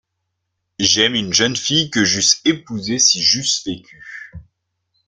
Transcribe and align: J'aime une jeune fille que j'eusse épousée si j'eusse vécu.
J'aime 0.79 1.13
une 1.13 1.31
jeune 1.31 1.55
fille 1.55 1.91
que 1.91 2.03
j'eusse 2.05 2.41
épousée 2.45 2.97
si 2.97 3.21
j'eusse 3.21 3.63
vécu. 3.67 4.33